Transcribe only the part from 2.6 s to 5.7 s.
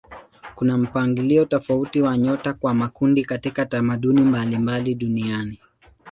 makundi katika tamaduni mbalimbali duniani.